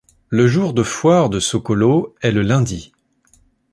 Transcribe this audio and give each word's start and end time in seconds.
Le 0.29 0.47
jour 0.47 0.73
de 0.73 0.81
foire 0.81 1.29
de 1.29 1.39
Sokolo 1.39 2.15
est 2.21 2.31
le 2.31 2.41
lundi. 2.41 2.91